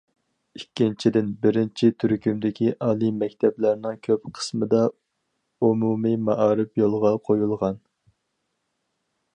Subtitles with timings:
[0.59, 4.81] ئىككىنچىدىن، بىرىنچى تۈركۈمدىكى ئالىي مەكتەپلەرنىڭ كۆپ قىسمىدا
[5.67, 7.81] ئومۇمىي مائارىپ يولغا قويۇلغان.